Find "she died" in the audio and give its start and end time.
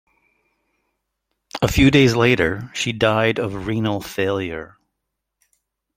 2.73-3.37